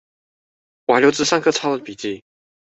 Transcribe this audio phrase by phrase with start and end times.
[0.87, 2.23] 我還留著上課抄的筆記